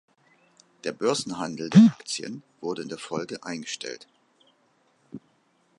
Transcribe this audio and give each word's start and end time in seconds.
Der 0.83 0.93
Börsenhandel 0.93 1.69
der 1.69 1.83
Aktien 1.95 2.41
wurde 2.59 2.81
in 2.81 2.89
der 2.89 2.97
Folge 2.97 3.43
eingestellt. 3.43 4.07